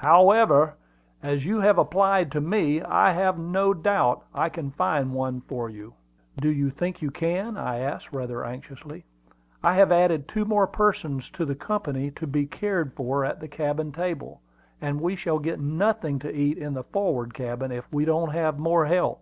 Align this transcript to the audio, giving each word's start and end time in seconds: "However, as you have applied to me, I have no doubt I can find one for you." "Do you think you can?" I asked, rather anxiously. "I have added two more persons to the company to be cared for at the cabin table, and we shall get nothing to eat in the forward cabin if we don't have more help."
"However, 0.00 0.76
as 1.22 1.44
you 1.44 1.60
have 1.60 1.76
applied 1.76 2.32
to 2.32 2.40
me, 2.40 2.80
I 2.80 3.12
have 3.12 3.38
no 3.38 3.74
doubt 3.74 4.24
I 4.34 4.48
can 4.48 4.70
find 4.70 5.12
one 5.12 5.42
for 5.42 5.68
you." 5.68 5.92
"Do 6.40 6.48
you 6.48 6.70
think 6.70 7.02
you 7.02 7.10
can?" 7.10 7.58
I 7.58 7.80
asked, 7.80 8.10
rather 8.10 8.42
anxiously. 8.42 9.04
"I 9.62 9.74
have 9.74 9.92
added 9.92 10.26
two 10.28 10.46
more 10.46 10.66
persons 10.66 11.28
to 11.32 11.44
the 11.44 11.54
company 11.54 12.10
to 12.12 12.26
be 12.26 12.46
cared 12.46 12.94
for 12.94 13.22
at 13.26 13.38
the 13.40 13.48
cabin 13.48 13.92
table, 13.92 14.40
and 14.80 14.98
we 14.98 15.14
shall 15.14 15.38
get 15.38 15.60
nothing 15.60 16.18
to 16.20 16.34
eat 16.34 16.56
in 16.56 16.72
the 16.72 16.84
forward 16.84 17.34
cabin 17.34 17.70
if 17.70 17.86
we 17.92 18.06
don't 18.06 18.30
have 18.30 18.58
more 18.58 18.86
help." 18.86 19.20